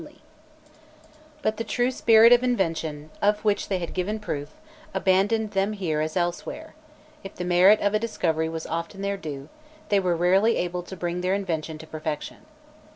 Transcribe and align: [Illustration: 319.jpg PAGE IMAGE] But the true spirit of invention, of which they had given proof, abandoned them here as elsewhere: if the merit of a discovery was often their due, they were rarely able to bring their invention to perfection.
[Illustration: 0.01 0.17
319.jpg 0.33 0.71
PAGE 0.71 1.13
IMAGE] 1.21 1.43
But 1.43 1.57
the 1.57 1.63
true 1.63 1.91
spirit 1.91 2.33
of 2.33 2.43
invention, 2.43 3.09
of 3.21 3.45
which 3.45 3.67
they 3.67 3.77
had 3.77 3.93
given 3.93 4.19
proof, 4.19 4.49
abandoned 4.95 5.51
them 5.51 5.73
here 5.73 6.01
as 6.01 6.17
elsewhere: 6.17 6.73
if 7.23 7.35
the 7.35 7.45
merit 7.45 7.79
of 7.81 7.93
a 7.93 7.99
discovery 7.99 8.49
was 8.49 8.65
often 8.65 9.03
their 9.03 9.17
due, 9.17 9.47
they 9.89 9.99
were 9.99 10.15
rarely 10.15 10.57
able 10.57 10.81
to 10.81 10.97
bring 10.97 11.21
their 11.21 11.35
invention 11.35 11.77
to 11.77 11.85
perfection. 11.85 12.37